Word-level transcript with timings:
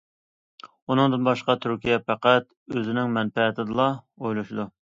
ئۇنىڭدىن 0.93 1.27
باشقا، 1.27 1.55
تۈركىيە 1.67 2.01
پەقەت 2.09 2.49
ئۆزىنىڭ 2.75 3.15
مەنپەئەتىنىلا 3.21 3.89
ئويلىشىدۇ. 4.03 4.71